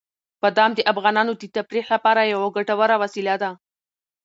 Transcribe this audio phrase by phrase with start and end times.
[0.41, 3.51] بادام د افغانانو د تفریح لپاره یوه ګټوره وسیله ده.